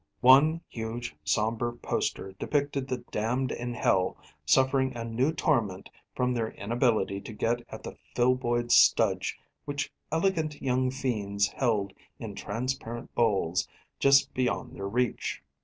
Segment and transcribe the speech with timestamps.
[0.21, 6.53] One huge sombre poster depicted the Damned in Hell suffering a new torment from their
[6.53, 9.35] inability to get at the Filboid Studge
[9.65, 13.67] which elegant young fiends held in transparent bowls
[13.99, 15.43] just beyond their reach.